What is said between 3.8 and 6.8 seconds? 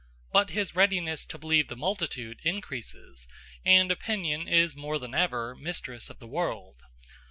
opinion is more than ever mistress of the world.